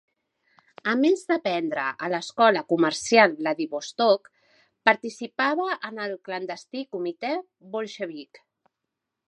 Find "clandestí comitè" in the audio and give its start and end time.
6.29-7.35